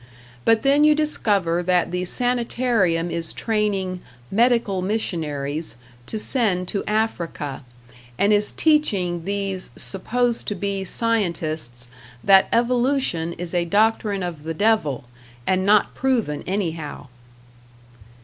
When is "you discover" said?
0.83-1.61